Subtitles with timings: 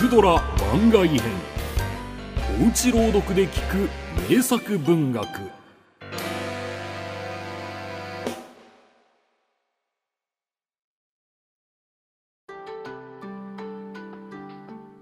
[0.00, 0.36] クドラ
[0.72, 1.20] 番外編。
[2.64, 3.90] おうち朗読で聞く
[4.32, 5.28] 名作文学。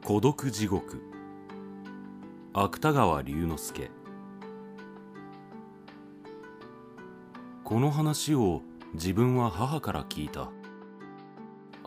[0.05, 1.01] 孤独地獄。
[2.53, 3.93] 芥川龍之介。
[7.63, 8.63] この話を
[8.95, 10.51] 自分は母から聞いた。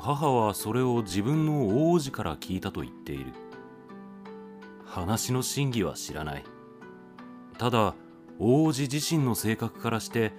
[0.04, 3.34] 母はそれを自分の大叔父から聞いたと言っている。
[4.84, 6.44] 話の真偽は知らない。
[7.60, 7.94] ただ
[8.40, 10.34] 大叔父自身の性格からして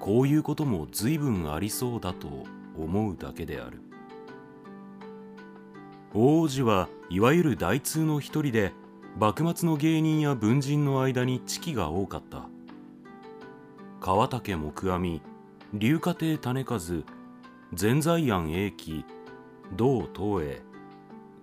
[0.00, 2.26] こういうことも随分ありそうだと
[2.76, 3.80] 思うだけである。
[6.12, 8.72] 大叔父はいわゆる大通の一人で
[9.20, 12.48] 幕末の芸人や文人の間に知己が多かった。
[14.00, 15.22] 川竹木阿弥
[15.74, 17.04] 龍華亭種数
[17.76, 19.04] 全財庵英樹
[19.76, 20.62] 道東映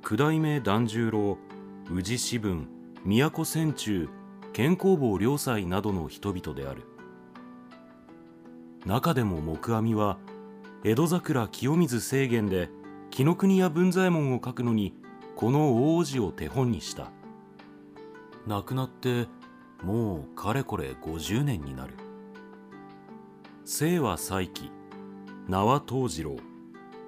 [0.02, 1.38] 九代目團十郎
[1.92, 2.68] 宇治士分
[3.06, 4.10] 都千中
[4.52, 6.88] 健康坊良斎などの人々である。
[8.84, 10.18] 中でも木阿弥は
[10.84, 12.72] 江戸桜清水清源で
[13.12, 14.96] 紀ノ国屋文左衛門を書くのに
[15.36, 17.12] この大叔父を手本にした。
[18.48, 19.28] 亡くなって
[19.84, 21.94] もうかれこれ50年になる。
[23.66, 24.83] 姓は佐伯
[25.46, 26.38] 名は東次郎。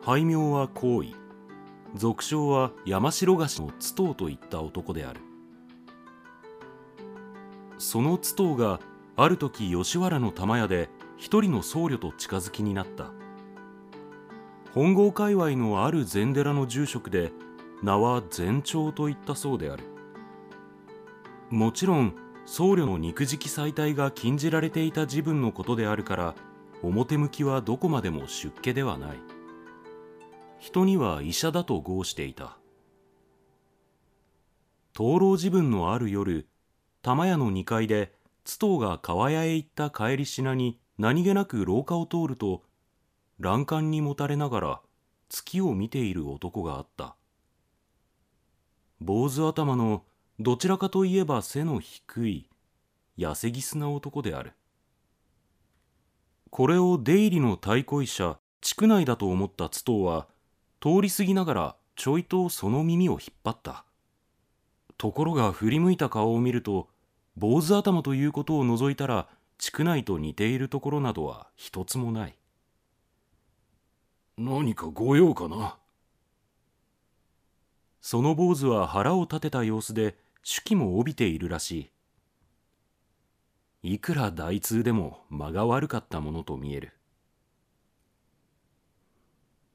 [0.01, 1.09] 俳名は行為
[1.95, 5.21] 俗称は山城菓子の津藤といった男である。
[7.77, 8.81] その津藤が
[9.15, 13.11] ある時吉原の玉屋で一人の僧侶と近づきになった。
[14.73, 17.31] 本郷界隈のある禅寺の住職で
[17.81, 19.85] 名は禅長といったそうである。
[21.49, 22.13] もちろん
[22.45, 26.35] 僧侶の肉食祭体が禁じられていた自分のことであるから
[26.87, 29.19] 表向きはどこまでも出家ではない。
[30.59, 32.57] 人には医者だと豪していた。
[34.93, 36.47] 灯籠自分のある夜
[37.01, 38.13] 玉屋の2階で
[38.45, 42.63] 津藤が川屋へ行った帰りしなに何気なく廊下を通ると
[43.39, 44.81] 欄干にもたれながら
[45.27, 47.15] 月を見ている男があった。
[49.01, 50.03] 坊主頭の
[50.39, 52.49] どちらかといえば背の低い
[53.17, 54.53] 痩せぎすな男である。
[56.55, 60.25] これを出入りの太鼓医者地区内だと思った津藤は
[60.79, 63.83] 通り過ぎながらちょいとその耳を引っ張った。
[64.97, 66.87] ところが振り向いた顔を見ると
[67.35, 69.27] 坊主頭ということを除いたら
[69.57, 72.37] 地区内と似ているところなどは一つもない。
[74.37, 75.75] 何か御用かな？
[77.99, 81.89] その坊主は腹を立てた様子で手記も帯びているらしい。
[83.87, 86.93] いくら大通でも間が悪かったものと見える。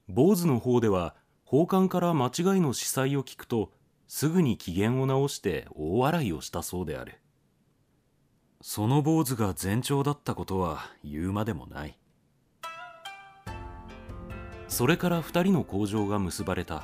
[0.09, 3.71] 坊主の方では宝冠から間違いの司祭を聞くと
[4.09, 7.21] すぐに機嫌を直して大笑いをしたそうである。
[8.59, 11.97] その坊主が前兆だったことは言うまでもない。
[14.67, 16.83] それから二人の工場が結ばれた。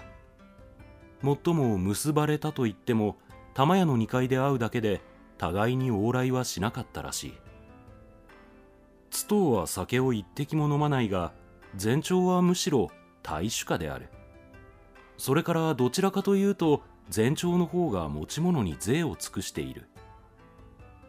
[1.22, 3.18] もっとも結ばれたといっても
[3.54, 5.02] 玉屋の2階で会うだけで
[5.38, 7.34] 互いに往来はしなかったらしい。
[9.10, 11.32] 津藤は酒を一滴も飲まないが
[11.82, 12.90] 前兆はむしろ
[13.24, 14.10] 大酒家である。
[15.18, 16.84] それからどちらかというと
[17.16, 19.88] 前兆の方が持ち物に税を尽くしている。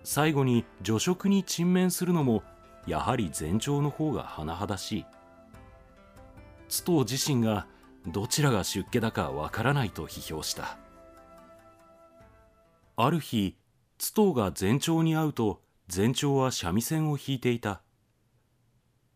[0.05, 2.43] 最後に助食に沈面するのも
[2.87, 5.07] やはり前兆の方が甚だしい。
[6.69, 7.67] 津藤自身が
[8.07, 10.79] どちらが出家だかわからないと批評した。
[12.97, 13.58] ある日
[13.99, 15.61] 津藤が前兆に会うと
[15.95, 17.83] 前兆は三味線を弾いていた。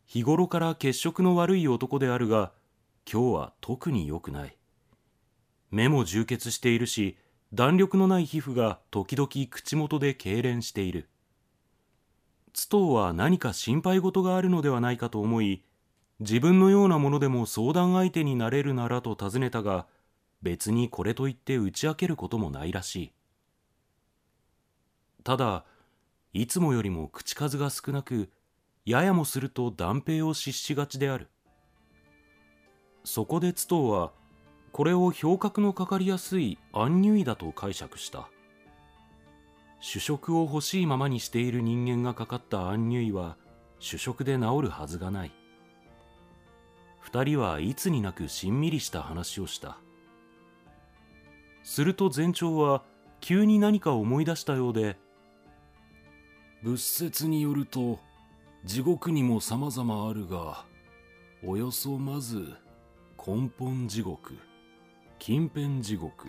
[0.05, 2.53] 日頃から血色の悪い男であるが
[3.11, 4.57] 今日は特に良くない。
[5.71, 7.17] 目も充血しているし
[7.55, 11.09] 弾力のない皮膚が時々口元で痙攣している。
[12.53, 15.63] 津藤は何か心配事があるのではないかと思い
[16.19, 19.87] 自分のようなものでも相談相手になれるならと尋ねたが
[20.43, 23.13] 別にこれといって打ち明けることもないらしい。
[25.25, 25.65] ただ
[26.33, 28.31] いつもよりも口数が少なく
[28.85, 31.29] ややもすると断平を失しがちである。
[33.05, 34.13] そこで津藤は
[34.73, 38.29] これを表格のかかりやすい安入医だと解釈した。
[39.81, 43.37] 主食を欲しいままにしている人間がかかった安入医は
[43.79, 45.33] 主食で治るはずがない。
[47.01, 49.77] 二人はいつになくしんみりした話をした。
[51.65, 52.83] すると前長は
[53.21, 54.97] 急に何か思い出したようで
[56.63, 57.99] 仏説によると
[58.65, 60.65] 地獄にも様々あるが
[61.45, 62.47] およそまず
[63.19, 64.35] 根本地獄
[65.19, 66.29] 近辺地獄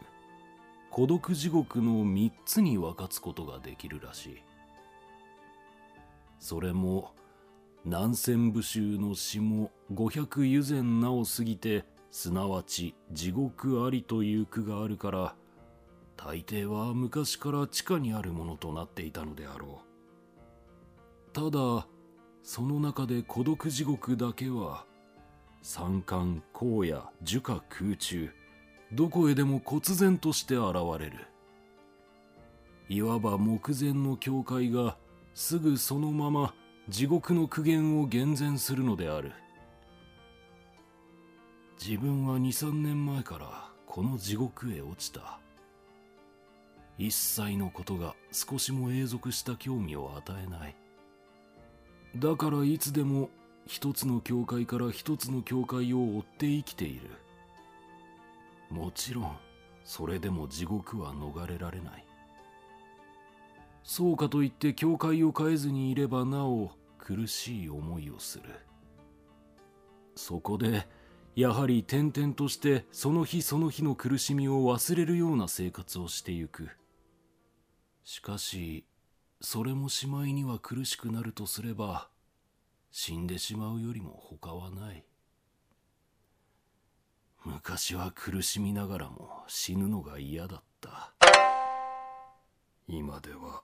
[0.90, 4.44] 孤独地獄の3つに分かつことができるらしい。
[6.40, 7.14] それも
[7.86, 15.36] 南仙武州の下500湯前名を過ぎてすなわち地獄ありという句があるから
[16.18, 19.93] 大抵は昔から地下にあるものとなっていたのであろう。
[21.34, 21.88] ただ
[22.44, 24.86] その中で孤独地獄だけは
[25.64, 28.30] 山間荒野樹下空中
[28.92, 31.26] どこへでも忽然として現れる。
[32.90, 34.98] いわば目前の境界が
[35.34, 36.54] すぐそのまま
[36.90, 39.32] 地獄の苦言を厳然するのである。
[41.84, 45.40] 自分は23年前からこの地獄へ落ちた。
[47.00, 50.83] 一切のことが少しも永続した興味を与えない。
[52.16, 53.30] だからいつでも
[53.66, 57.10] 一つの教会から一つの教会を追って生きている。
[58.70, 59.38] もちろん
[59.84, 62.06] それでも地獄は逃れられない。
[63.84, 68.44] そうかといって教会を変えずにいればなお苦しい思いをする。
[70.16, 70.88] そこで
[71.36, 76.70] やはり転々としてその日その日の苦しみを忘れるような生活をしてゆく。
[78.04, 78.86] しかし
[79.46, 82.08] それもしまいには苦しくなるとすれば
[82.92, 85.04] 死んでしまうよりも他はない。
[87.44, 91.14] 昔は苦しみながらも死ぬのが嫌だった。
[92.88, 93.62] 今では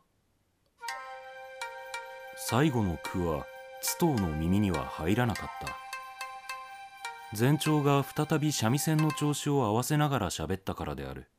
[2.36, 3.46] 最後の句は
[3.82, 5.78] 津藤の耳には入らなかった。
[7.40, 11.30] 前長が再び三味線の調子を合わせながら喋ったからである。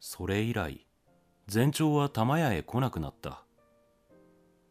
[0.00, 0.85] それ以来
[1.52, 3.44] 前長は玉屋へ来なくなった。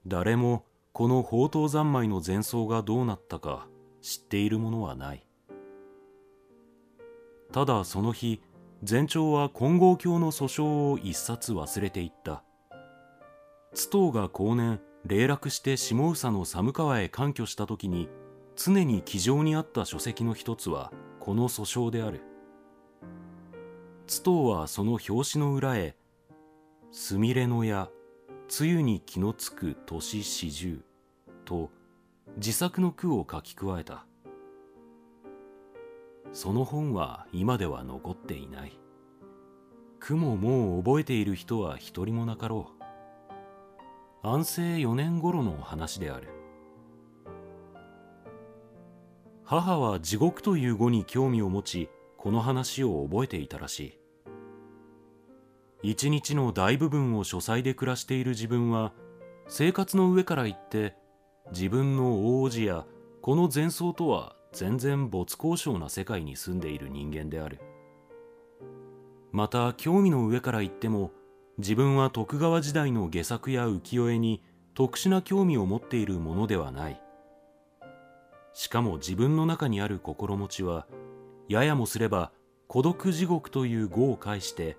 [0.06, 3.68] 誰もこの宝刀三昧の前奏がどうなったか
[4.02, 5.26] 知っているものはない。
[7.54, 8.42] ただその日
[8.88, 12.44] 前長は金剛教の訴訟を一冊忘れていった。
[13.74, 18.10] 津藤が後年霊落して下総の寒川へ環居した時に
[18.58, 22.22] 常に気丈にあった書籍の一つはこの訴訟である。
[24.08, 25.96] 津藤はその表紙の裏へ
[26.98, 27.90] 「すみれの矢
[28.62, 30.80] 梅雨に気のつく年四十」
[31.44, 31.70] と
[32.38, 34.06] 自作の句を書き加えた。
[36.32, 38.80] その本は今では残っていない。
[40.00, 42.72] 句ももう覚えている人は一人もなかろ
[44.24, 44.26] う。
[44.26, 46.30] 安政4年頃の話である。
[49.44, 54.05] 母は地獄という語に興味を持ちこの話を覚えていたらしい。
[55.88, 58.92] 一日の大部分を書斎で暮らしている自分は
[59.48, 60.96] 生活の上から言って
[61.52, 62.86] 自分の大叔や
[63.22, 67.60] この前奏とは全然没交渉な世界に住んでいる人間である。
[69.32, 71.12] また興味の上から言っても
[71.60, 74.42] 自分は徳川時代の下作や浮世絵に
[74.74, 77.00] 特殊な興味を持っているものではない。
[78.54, 80.88] しかも自分の中にある心持ちは
[81.48, 82.32] ややもすれば
[82.68, 84.78] 孤独地獄という語を介して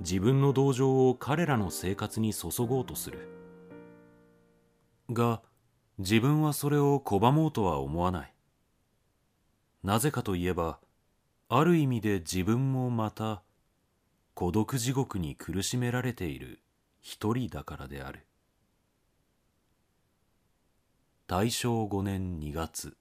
[0.00, 3.28] 自分の同情を彼らの生活に注ごうとする。
[5.10, 5.42] が
[5.98, 8.34] 自分はそれを拒もうとは思わない。
[9.82, 10.78] なぜかといえば
[11.48, 13.42] ある意味で自分もまた
[14.34, 16.62] 孤独地獄に苦しめられている
[17.00, 18.26] 一人だからである。
[21.26, 22.96] 大正5年2月。